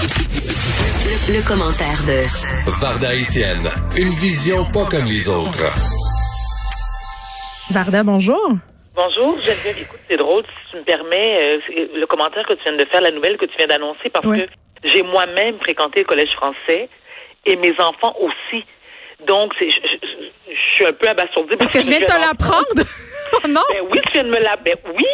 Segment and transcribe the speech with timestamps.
[0.00, 2.22] Le, commentaire de
[2.80, 5.66] Varda Etienne, une vision pas comme les autres.
[7.72, 8.48] Varda, bonjour.
[8.94, 9.78] Bonjour, Geneviève.
[9.80, 13.00] Écoute, c'est drôle, si tu me permets, euh, le commentaire que tu viens de faire,
[13.00, 14.46] la nouvelle que tu viens d'annoncer, parce que
[14.84, 16.88] j'ai moi-même fréquenté le collège français
[17.44, 18.64] et mes enfants aussi.
[19.26, 21.56] Donc, c'est, je, suis un peu abasourdie.
[21.56, 22.86] Parce, que, je viens de te l'apprendre.
[23.48, 23.62] non?
[23.72, 25.04] Ben oui, tu viens de me la, ben oui,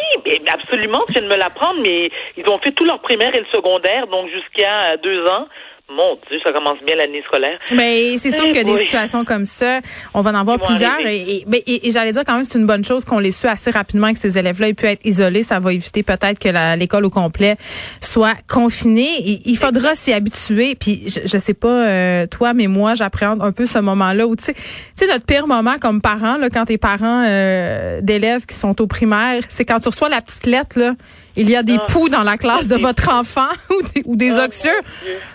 [0.47, 3.45] absolument, tu viens de me l'apprendre, mais ils ont fait tout leur primaire et le
[3.53, 5.47] secondaire, donc jusqu'à deux ans.
[5.87, 7.59] Mon Dieu, ça commence bien l'année scolaire.
[7.71, 9.81] Mais c'est sûr que des situations comme ça,
[10.15, 10.99] on va en voir plusieurs.
[11.05, 14.11] Et, et, j'allais dire quand même, c'est une bonne chose qu'on les suit assez rapidement,
[14.11, 15.43] que ces élèves-là aient pu être isolés.
[15.43, 17.57] Ça va éviter peut-être que l'école au complet
[18.01, 19.41] soit confinée.
[19.45, 20.73] il faudra s'y habituer.
[20.73, 24.35] Puis je, je sais pas euh, toi, mais moi, j'appréhende un peu ce moment-là où
[24.35, 28.81] tu sais, notre pire moment comme parent, là, quand t'es parents euh, d'élèves qui sont
[28.81, 30.95] au primaire, c'est quand tu reçois la petite lettre là
[31.37, 31.85] il y a des ah.
[31.91, 33.49] poux dans la classe de votre enfant
[34.05, 34.79] ou des, ah, oxyeux.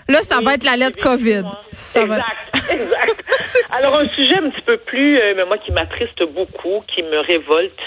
[0.09, 1.45] Là, ça va être la lettre COVID.
[1.73, 2.01] exact,
[2.71, 3.27] exact.
[3.77, 7.19] Alors, un sujet un petit peu plus, euh, mais moi, qui m'attriste beaucoup, qui me
[7.19, 7.81] révolte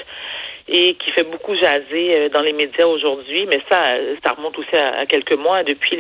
[0.68, 3.82] et qui fait beaucoup jaser euh, dans les médias aujourd'hui, mais ça,
[4.24, 6.00] ça remonte aussi à, quelques mois depuis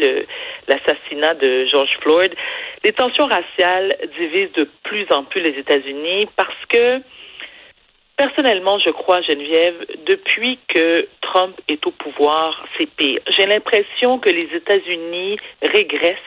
[0.68, 2.34] l'assassinat de George Floyd.
[2.84, 7.02] Les tensions raciales divisent de plus en plus les États-Unis parce que
[8.16, 13.20] Personnellement, je crois, Geneviève, depuis que Trump est au pouvoir, c'est pire.
[13.36, 16.20] J'ai l'impression que les États-Unis régressent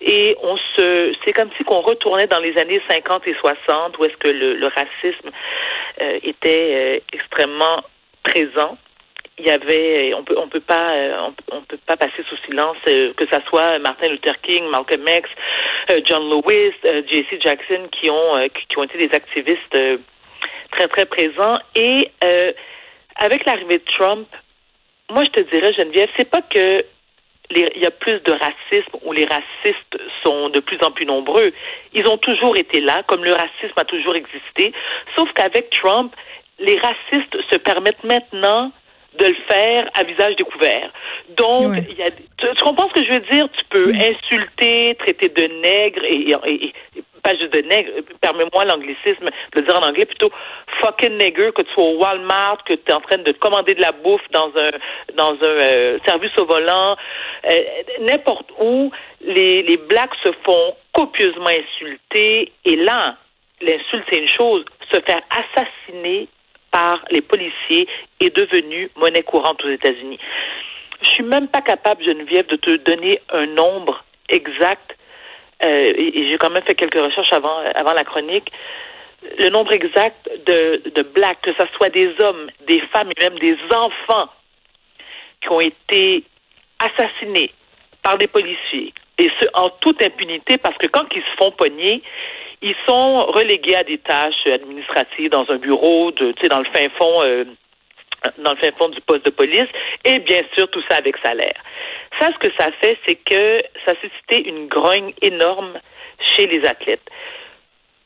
[0.00, 4.04] et on se, c'est comme si qu'on retournait dans les années 50 et 60 où
[4.04, 5.30] est-ce que le, racisme
[6.00, 7.84] euh, était euh, extrêmement
[8.24, 8.76] présent.
[9.38, 12.76] Il y avait, on peut, on peut pas, euh, on, peut pas passer sous silence
[12.84, 15.30] que ça soit Martin Luther King, Malcolm X,
[16.04, 16.74] John Lewis,
[17.08, 17.38] J.C.
[17.40, 19.76] Jackson qui ont, qui ont été des activistes
[20.72, 21.58] très, très présent.
[21.74, 22.52] Et euh,
[23.16, 24.26] avec l'arrivée de Trump,
[25.10, 26.84] moi, je te dirais, Geneviève, c'est pas que
[27.54, 31.52] il y a plus de racisme ou les racistes sont de plus en plus nombreux.
[31.92, 34.72] Ils ont toujours été là, comme le racisme a toujours existé.
[35.16, 36.14] Sauf qu'avec Trump,
[36.58, 38.72] les racistes se permettent maintenant
[39.18, 40.90] de le faire à visage découvert.
[41.36, 43.48] Donc, il y a, tu, comprends ce que je veux dire?
[43.50, 46.72] Tu peux insulter, traiter de nègre et, et,
[47.22, 47.90] pas juste de nègre,
[48.20, 50.30] permets-moi l'anglicisme, de le dire en anglais plutôt.
[50.80, 53.80] Fucking nigger, que tu sois au Walmart, que tu es en train de commander de
[53.80, 54.70] la bouffe dans un
[55.14, 56.96] dans un euh, service au volant,
[57.48, 57.62] euh,
[58.00, 58.90] n'importe où,
[59.20, 62.52] les, les blacks se font copieusement insulter.
[62.64, 63.16] Et là,
[63.60, 66.28] l'insulte c'est une chose, se faire assassiner
[66.72, 67.86] par les policiers
[68.20, 70.18] est devenu monnaie courante aux États-Unis.
[71.02, 74.96] Je suis même pas capable, Geneviève, de te donner un nombre exact
[75.64, 78.50] euh, et, j'ai quand même fait quelques recherches avant, avant la chronique,
[79.38, 83.56] le nombre exact de, blacks, que ce soit des hommes, des femmes et même des
[83.72, 84.28] enfants
[85.40, 86.24] qui ont été
[86.80, 87.52] assassinés
[88.02, 92.02] par des policiers, et ce, en toute impunité, parce que quand ils se font pogner,
[92.62, 97.22] ils sont relégués à des tâches administratives dans un bureau, de, dans le fin fond,
[97.22, 97.44] euh,
[98.38, 99.68] dans le fin fond du poste de police,
[100.04, 101.60] et bien sûr tout ça avec salaire.
[102.18, 105.78] Ça, ce que ça fait, c'est que ça a suscité une grogne énorme
[106.36, 107.08] chez les athlètes.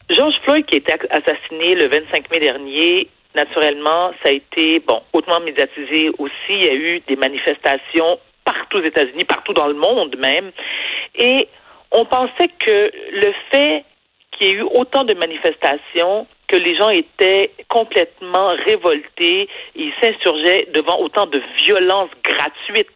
[0.09, 5.03] George Floyd, qui a été assassiné le 25 mai dernier, naturellement, ça a été, bon,
[5.13, 6.51] hautement médiatisé aussi.
[6.51, 10.53] Il y a eu des manifestations partout aux États-Unis, partout dans le monde même.
[11.17, 11.49] Et
[11.91, 13.85] on pensait que le fait
[14.37, 20.69] qu'il y ait eu autant de manifestations, que les gens étaient complètement révoltés, ils s'insurgeaient
[20.73, 22.91] devant autant de violences gratuites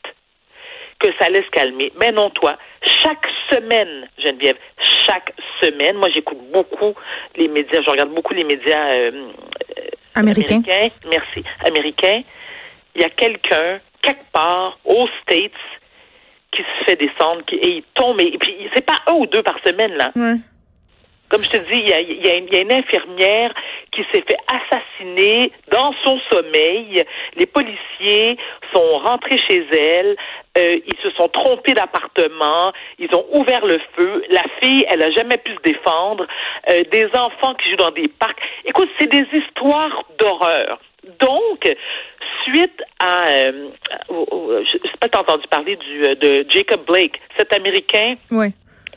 [1.00, 1.92] que ça allait se calmer.
[1.98, 2.56] Mais non, toi,
[3.02, 4.56] chaque semaine, Geneviève,
[5.06, 6.94] chaque semaine, moi j'écoute beaucoup
[7.36, 9.10] les médias, je regarde beaucoup les médias euh,
[9.78, 9.82] euh,
[10.14, 10.62] américains.
[11.08, 12.22] Merci, américains.
[12.94, 15.52] Il y a quelqu'un quelque part aux States
[16.52, 19.42] qui se fait descendre, qui, et il tombe, et, puis c'est pas un ou deux
[19.42, 20.12] par semaine là.
[21.30, 23.54] Comme je te dis, il y a, une infirmière
[23.92, 27.04] qui s'est fait assassiner dans son sommeil.
[27.36, 28.36] Les policiers
[28.74, 30.16] sont rentrés chez elle.
[30.58, 32.72] Euh, ils se sont trompés d'appartement.
[32.98, 34.24] Ils ont ouvert le feu.
[34.30, 36.26] La fille, elle a jamais pu se défendre.
[36.68, 38.40] Euh, des enfants qui jouent dans des parcs.
[38.64, 40.80] Écoute, c'est des histoires d'horreur.
[41.20, 41.72] Donc,
[42.42, 43.68] suite à, euh,
[44.10, 48.14] je sais pas, t'as entendu parler du de Jacob Blake, cet Américain.
[48.32, 48.52] Oui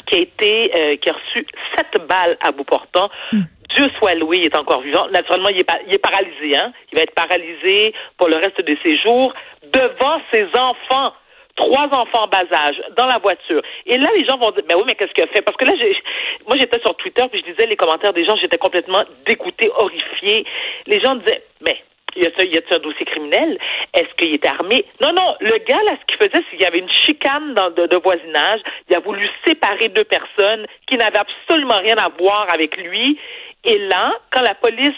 [0.06, 1.46] qui a été euh, qui a reçu
[1.76, 3.10] sept balles à bout portant.
[3.32, 3.42] Hmm.
[3.76, 5.08] Dieu soit loué, il est encore vivant.
[5.10, 6.56] Naturellement, il est, il est paralysé.
[6.58, 6.72] Hein?
[6.92, 9.34] Il va être paralysé pour le reste de ses jours
[9.64, 11.14] devant ses enfants.
[11.56, 13.62] Trois enfants en bas âge dans la voiture.
[13.86, 15.44] Et là, les gens vont dire, mais oui, mais qu'est-ce qu'il a fait?
[15.44, 15.74] Parce que là,
[16.48, 20.46] moi, j'étais sur Twitter, puis je disais les commentaires des gens, j'étais complètement dégoûté, horrifié.
[20.88, 21.78] Les gens disaient, mais
[22.16, 23.58] y a-t-il un dossier criminel?
[23.94, 24.86] Est-ce qu'il était armé?
[25.02, 25.36] Non, non.
[25.40, 28.62] Le gars, là, ce qu'il faisait, c'est qu'il y avait une chicane dans, de, voisinage.
[28.90, 33.20] Il a voulu séparer deux personnes qui n'avaient absolument rien à voir avec lui.
[33.64, 34.98] Et là, quand la police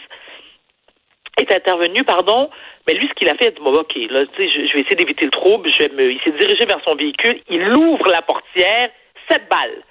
[1.38, 2.50] est intervenue, pardon,
[2.88, 4.73] mais lui, ce qu'il a fait, il a dit, bon, OK, là, tu sais, je,
[4.73, 5.69] vais essayer d'éviter le trouble.
[5.77, 7.41] Je vais me, il s'est dirigé vers son véhicule.
[7.50, 8.89] Il ouvre la portière.
[9.29, 9.83] Sept balles.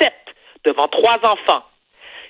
[0.00, 0.14] Sept.
[0.64, 1.64] Devant trois enfants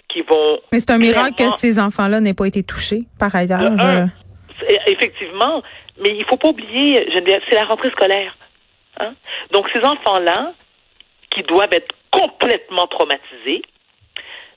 [0.08, 0.60] qui vont...
[0.72, 3.72] Mais c'est un miracle que ces enfants-là n'aient pas été touchés, par ailleurs.
[4.86, 5.62] Effectivement,
[5.98, 8.36] mais il faut pas oublier, c'est la rentrée scolaire.
[8.98, 9.14] Hein?
[9.50, 10.52] Donc, ces enfants-là,
[11.30, 13.62] qui doivent être complètement traumatisés,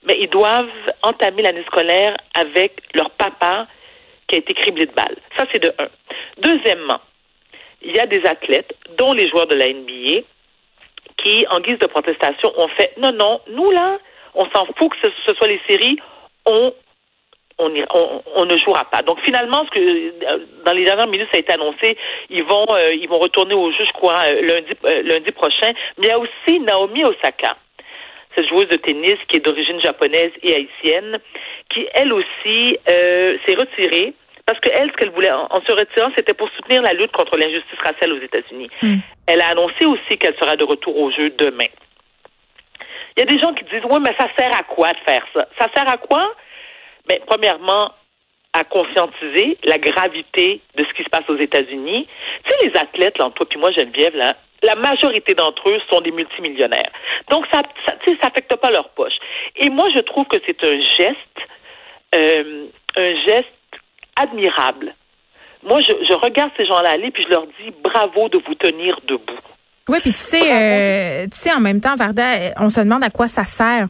[0.04, 0.70] mais ils doivent
[1.04, 3.68] entamer l'année scolaire avec leur papa
[4.28, 5.18] qui a été criblé de balles.
[5.36, 5.90] Ça, c'est de un.
[6.38, 7.02] Deuxièmement,
[7.82, 10.22] il y a des athlètes, dont les joueurs de la NBA,
[11.18, 13.98] qui, en guise de protestation, ont fait non, non, nous là,
[14.36, 15.98] on s'en fout que ce soit les séries,
[16.46, 16.74] on
[17.60, 19.02] on, ne jouera pas.
[19.02, 21.98] Donc finalement, ce que euh, dans les dernières minutes, ça a été annoncé,
[22.30, 24.74] ils vont euh, ils vont retourner au jeu, je crois, euh, lundi
[25.08, 25.72] lundi prochain.
[25.98, 27.58] Mais il y a aussi Naomi Osaka,
[28.36, 31.20] cette joueuse de tennis qui est d'origine japonaise et haïtienne,
[31.70, 34.14] qui elle aussi s'est retirée
[34.46, 37.78] parce qu'elle, ce qu'elle voulait en, se retirant, c'était pour soutenir la lutte contre l'injustice
[37.84, 38.68] raciale aux États-Unis.
[38.82, 38.96] Hmm.
[39.28, 41.68] Elle a annoncé aussi qu'elle sera de retour au jeu demain.
[43.16, 45.24] Il y a des gens qui disent oui, mais ça sert à quoi de faire
[45.36, 45.48] ça?
[45.60, 46.34] Ça sert à quoi?
[47.10, 47.92] Mais premièrement,
[48.54, 52.08] à conscientiser la gravité de ce qui se passe aux États-Unis.
[52.44, 56.02] Tu sais, les athlètes, là, toi puis moi, Geneviève, là, la majorité d'entre eux sont
[56.02, 56.92] des multimillionnaires.
[57.30, 59.14] Donc, ça, ça, ça affecte pas leur poche.
[59.56, 61.16] Et moi, je trouve que c'est un geste,
[62.16, 62.66] euh,
[62.96, 63.48] un geste
[64.20, 64.94] admirable.
[65.64, 69.00] Moi, je, je regarde ces gens-là aller, puis je leur dis bravo de vous tenir
[69.06, 69.40] debout.
[69.88, 73.04] Oui, puis tu sais, euh, tu sais, en même temps, Varda, euh, on se demande
[73.04, 73.88] à quoi ça sert.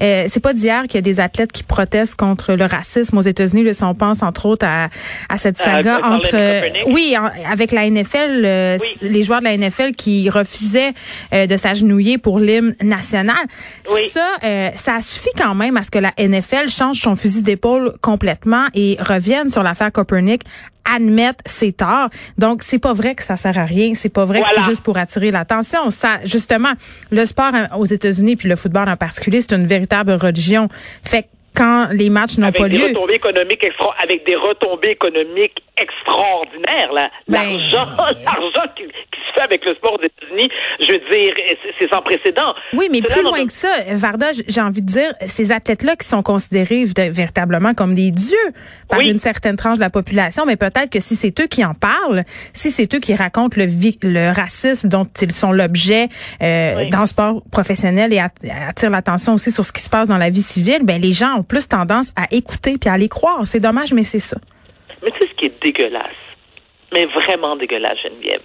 [0.00, 3.22] Euh, c'est pas d'hier qu'il y a des athlètes qui protestent contre le racisme aux
[3.22, 3.74] États-Unis.
[3.74, 4.88] Si on pense entre autres à,
[5.28, 7.16] à cette saga entre, oui,
[7.50, 10.92] avec la NFL, les joueurs de la NFL qui refusaient
[11.32, 13.44] de s'agenouiller pour l'hymne national.
[13.92, 14.08] Oui.
[14.10, 14.38] Ça,
[14.76, 18.96] ça suffit quand même à ce que la NFL change son fusil d'épaule complètement et
[19.00, 20.42] revienne sur l'affaire Copernic
[20.84, 22.10] admettre ses torts.
[22.38, 23.92] Donc, c'est pas vrai que ça sert à rien.
[23.94, 25.90] C'est pas vrai que c'est juste pour attirer l'attention.
[25.90, 26.72] Ça, justement,
[27.10, 30.68] le sport aux États-Unis puis le football en particulier, c'est une véritable religion.
[31.02, 32.78] Fait quand les matchs n'ont pas lieu.
[32.78, 37.10] Des retombées économiques extra, avec des retombées économiques extraordinaires, là.
[37.28, 37.90] Ben, l'argent,
[38.24, 40.50] l'argent qui, se fait avec le sport aux États-Unis,
[40.80, 41.34] je veux dire,
[41.78, 42.54] c'est sans précédent.
[42.72, 46.22] Oui, mais plus loin que ça, Varda, j'ai envie de dire, ces athlètes-là qui sont
[46.22, 48.36] considérés véritablement comme des dieux
[48.88, 51.74] par une certaine tranche de la population, mais peut-être que si c'est eux qui en
[51.74, 53.66] parlent, si c'est eux qui racontent le,
[54.02, 56.08] le racisme dont ils sont l'objet
[56.42, 60.18] euh, dans le sport professionnel et attirent l'attention aussi sur ce qui se passe dans
[60.18, 63.46] la vie civile, ben les gens ont plus tendance à écouter puis à les croire.
[63.46, 64.36] C'est dommage, mais c'est ça.
[65.02, 66.22] Mais tu sais ce qui est dégueulasse,
[66.92, 68.42] mais vraiment dégueulasse, Geneviève.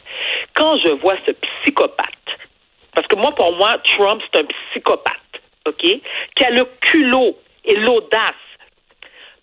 [0.54, 2.10] Quand je vois ce psychopathe,
[2.96, 7.76] parce que moi, pour moi, Trump, c'est un psychopathe, OK, qui a le culot et
[7.76, 8.34] l'audace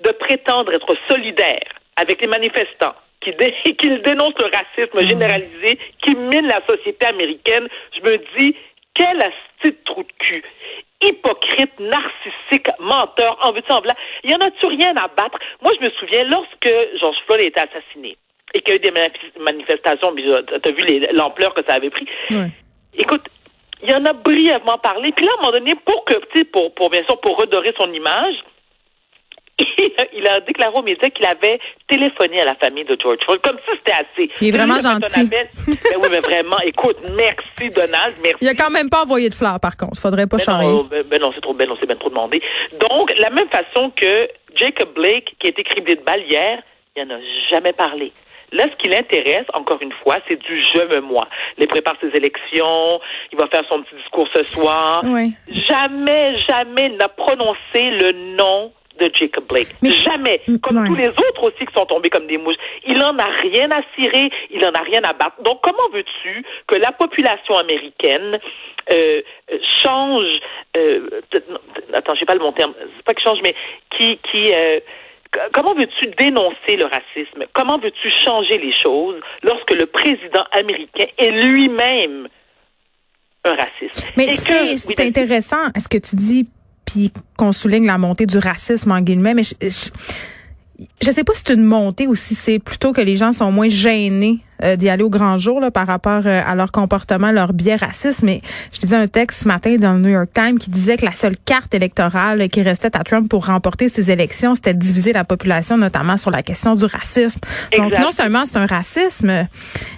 [0.00, 3.32] de prétendre être solidaire avec les manifestants, qui,
[4.04, 5.08] dénonce le racisme mmh.
[5.08, 8.56] généralisé, qui mine la société américaine, je me dis,
[8.94, 10.42] quel astuce trou de cul
[11.02, 13.94] hypocrite, narcissique, menteur, en veux en blanc.
[14.24, 15.38] Il y en a-tu rien à battre?
[15.60, 18.16] Moi, je me souviens, lorsque George Floyd a été assassiné
[18.54, 22.06] et qu'il y a eu des manifestations, tu as vu l'ampleur que ça avait pris.
[22.96, 23.22] Écoute,
[23.82, 25.12] il y en a brièvement parlé.
[25.12, 27.92] Puis là, à un moment donné, pour que, pour, pour bien sûr, pour redorer son
[27.92, 28.36] image,
[29.58, 33.56] il a déclaré aux médias qu'il avait téléphoné à la famille de George Floyd, comme
[33.58, 34.30] si c'était assez.
[34.40, 35.26] Il est vraiment gentil.
[35.26, 38.38] ben oui, mais vraiment, écoute, merci Donald, merci.
[38.40, 39.98] Il a quand même pas envoyé de fleurs, par contre.
[39.98, 40.66] Faudrait pas ben changer.
[40.66, 42.40] Non, ben, ben, non, c'est trop, ben non, c'est bien trop demandé.
[42.80, 46.62] Donc, la même façon que Jacob Blake, qui a été criblé de balles hier,
[46.96, 48.12] il n'en a jamais parlé.
[48.52, 51.26] Là, ce qui l'intéresse, encore une fois, c'est du je me moi.
[51.56, 53.00] Il prépare ses élections,
[53.32, 55.02] il va faire son petit discours ce soir.
[55.06, 55.32] Oui.
[55.48, 59.68] Jamais, jamais il n'a prononcé le nom de Jacob Blake.
[59.82, 60.40] Jamais.
[60.62, 62.56] Comme tous les autres aussi qui sont tombés comme des mouches.
[62.86, 65.42] Il n'en a rien à cirer, il n'en a rien à battre.
[65.42, 68.38] Donc, comment veux-tu que la population américaine
[68.90, 69.20] euh,
[69.82, 70.26] change...
[70.76, 71.22] Euh,
[71.94, 72.74] attends, j'ai pas le bon terme.
[72.96, 73.54] C'est pas qu'il change, mais
[73.96, 74.18] qui...
[74.30, 74.80] qui euh,
[75.54, 77.46] Comment veux-tu dénoncer le racisme?
[77.54, 82.28] Comment veux-tu changer les choses lorsque le président américain est lui-même
[83.42, 84.12] un raciste?
[84.18, 86.46] Mais c'est intéressant ce que tu dis
[86.92, 91.42] puis qu'on souligne la montée du racisme en guillemets, mais je, je, sais pas si
[91.46, 94.90] c'est une montée ou si c'est plutôt que les gens sont moins gênés euh, d'y
[94.90, 98.22] aller au grand jour là, par rapport euh, à leur comportement, leur biais raciste.
[98.22, 101.06] Mais je disais un texte ce matin dans le New York Times qui disait que
[101.06, 105.14] la seule carte électorale qui restait à Trump pour remporter ces élections, c'était de diviser
[105.14, 107.40] la population, notamment sur la question du racisme.
[107.78, 109.48] Donc non seulement c'est un racisme,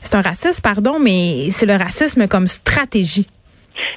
[0.02, 3.26] c'est un racisme, pardon, mais c'est le racisme comme stratégie.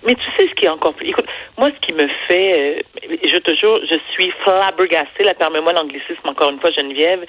[0.05, 1.09] Mais tu sais ce qui est encore plus.
[1.09, 1.27] Écoute,
[1.57, 5.23] moi, ce qui me fait, euh, je te jure, je suis flabbergastée.
[5.23, 7.25] Là, permets-moi l'anglicisme encore une fois, Geneviève.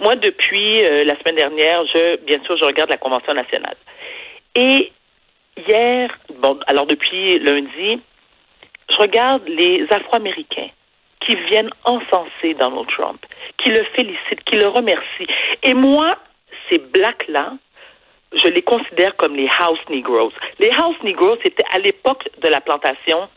[0.00, 3.76] Moi, depuis euh, la semaine dernière, je, bien sûr, je regarde la Convention nationale.
[4.54, 4.92] Et
[5.66, 8.00] hier, bon, alors depuis lundi,
[8.90, 10.68] je regarde les Afro-Américains
[11.20, 13.24] qui viennent encenser Donald Trump,
[13.56, 15.26] qui le félicitent, qui le remercient.
[15.62, 16.18] Et moi,
[16.68, 17.54] ces blacks-là,
[18.32, 20.32] je les considère comme les house negroes.
[20.58, 23.28] Les house negroes, c'était à l'époque de la plantation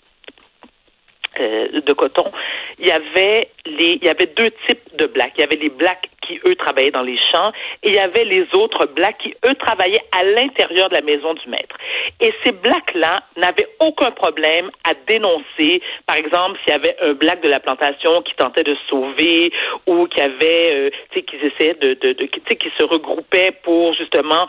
[1.40, 2.32] euh, de coton,
[2.80, 5.34] il y avait les, il y avait deux types de blacks.
[5.38, 7.52] Il y avait les blacks qui eux travaillaient dans les champs
[7.84, 11.34] et il y avait les autres blacks qui eux travaillaient à l'intérieur de la maison
[11.34, 11.76] du maître.
[12.20, 17.42] Et ces blacks-là n'avaient aucun problème à dénoncer, par exemple, s'il y avait un black
[17.42, 19.52] de la plantation qui tentait de sauver
[19.86, 23.94] ou qui avait, euh, tu sais, qui essayaient de tu sais, qui se regroupaient pour
[23.94, 24.48] justement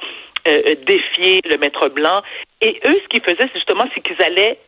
[0.49, 2.23] euh, défier le maître blanc.
[2.61, 4.59] Et eux, ce qu'ils faisaient, c'est justement, c'est qu'ils allaient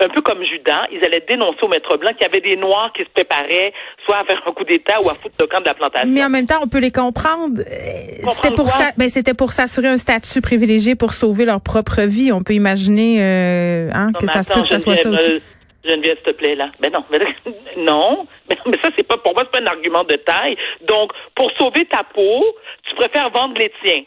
[0.00, 2.92] un peu comme Judas, ils allaient dénoncer au maître blanc qu'il y avait des Noirs
[2.94, 3.72] qui se préparaient
[4.04, 6.08] soit à faire un coup d'État ou à foutre le camp de la plantation.
[6.08, 7.58] Mais en même temps, on peut les comprendre.
[7.58, 12.02] Euh, c'était pour ça, ben, c'était pour s'assurer un statut privilégié pour sauver leur propre
[12.02, 12.32] vie.
[12.32, 15.32] On peut imaginer euh, hein, que ça se peut que ça soit ça aussi.
[15.32, 15.40] Euh,
[15.84, 16.70] Geneviève, s'il te plaît, là.
[16.80, 17.04] Ben non.
[17.76, 18.26] non.
[18.48, 20.56] Mais, ça, c'est pas, pour moi, c'est pas un argument de taille.
[20.86, 22.44] Donc, pour sauver ta peau,
[22.88, 24.02] tu préfères vendre les tiens.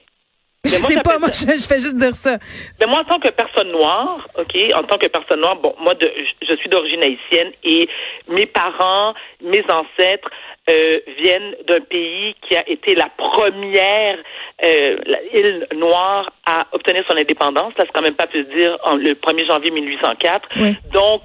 [0.64, 2.38] Je sais pas, moi, je, fais juste dire ça.
[2.80, 5.96] Mais moi, en tant que personne noire, OK, en tant que personne noire, bon, moi,
[5.96, 6.12] de,
[6.48, 7.90] je suis d'origine haïtienne et
[8.28, 10.30] mes parents, mes ancêtres
[10.70, 14.20] euh, viennent d'un pays qui a été la première
[14.64, 14.98] euh,
[15.34, 17.74] île noire à obtenir son indépendance.
[17.78, 20.48] Là, c'est quand même pas plus dire en, le 1er janvier 1804.
[20.94, 21.24] Donc,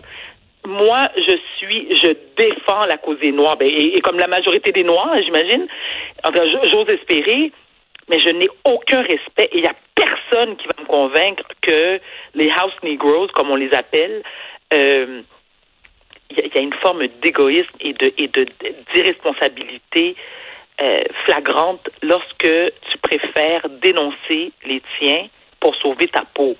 [0.66, 3.58] moi, je suis, je défends la cause des Noirs.
[3.58, 5.66] Ben, et, et, comme la majorité des Noirs, j'imagine,
[6.24, 6.40] enfin,
[6.70, 7.52] j'ose espérer,
[8.08, 12.00] mais je n'ai aucun respect et il n'y a personne qui va me convaincre que
[12.34, 14.22] les house negroes, comme on les appelle,
[14.72, 15.22] euh,
[16.30, 18.46] il y, a une forme d'égoïsme et de et de
[18.92, 20.16] d'irresponsabilité
[20.80, 25.28] euh, flagrante lorsque tu préfères dénoncer les tiens
[25.60, 26.56] pour sauver ta peau.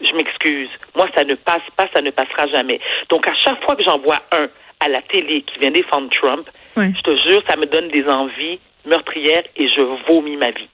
[0.00, 0.70] Je m'excuse.
[0.96, 2.80] Moi, ça ne passe pas, ça ne passera jamais.
[3.10, 4.48] Donc, à chaque fois que j'en vois un
[4.80, 8.58] à la télé qui vient défendre Trump, je te jure, ça me donne des envies
[8.84, 10.68] meurtrière et je vomis ma vie.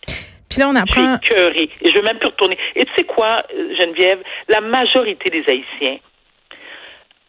[0.48, 1.18] Puis là, on apprend.
[1.22, 2.56] Je suis et je veux même plus retourner.
[2.74, 3.42] Et tu sais quoi,
[3.78, 5.98] Geneviève, la majorité des Haïtiens,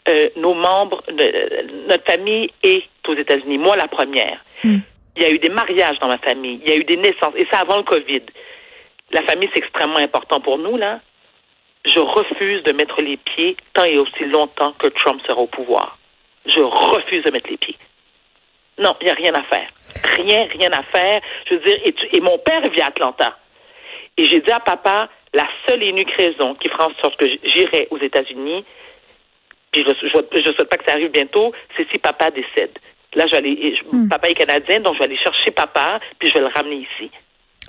[0.08, 3.58] euh, nos membres, de, notre famille est aux États-Unis.
[3.58, 4.44] Moi, la première.
[4.64, 4.78] Hmm.
[5.16, 6.60] Il y a eu des mariages dans ma famille.
[6.64, 7.34] Il y a eu des naissances.
[7.36, 8.22] Et ça avant le COVID.
[9.12, 11.00] La famille, c'est extrêmement important pour nous, là.
[11.86, 15.98] Je refuse de mettre les pieds tant et aussi longtemps que Trump sera au pouvoir.
[16.46, 17.78] Je refuse de mettre les pieds.
[18.80, 19.70] Non, il n'y a rien à faire.
[20.18, 21.22] Rien, rien à faire.
[21.50, 23.38] Je veux dire, et, et mon père vit à Atlanta.
[24.18, 27.28] Et j'ai dit à papa, la seule et unique raison qui fera en sorte que
[27.44, 28.66] j'irai aux États-Unis,
[29.72, 32.78] puis je ne souhaite pas que ça arrive bientôt, c'est si papa décède.
[33.14, 34.10] Là, je vais aller, hmm.
[34.10, 37.12] papa est canadien, donc je vais aller chercher papa, puis je vais le ramener ici.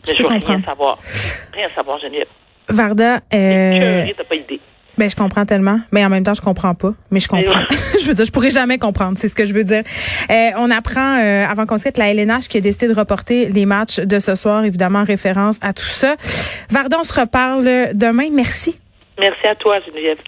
[0.07, 0.99] Mais je, ne veux rien savoir.
[1.53, 2.29] Rien savoir, Geneviève.
[2.69, 4.07] Varda, euh...
[4.17, 4.61] t'as pas idée.
[4.99, 7.61] Ben je comprends tellement, mais en même temps je comprends pas, mais je comprends.
[8.01, 9.83] je veux dire, je pourrais jamais comprendre, c'est ce que je veux dire.
[10.31, 13.47] Euh, on apprend euh, avant qu'on se quitte la LNH qui a décidé de reporter
[13.47, 16.17] les matchs de ce soir, évidemment en référence à tout ça.
[16.71, 17.65] Vardon, on se reparle
[17.95, 18.29] demain.
[18.33, 18.79] Merci.
[19.19, 20.19] Merci à toi, Geneviève.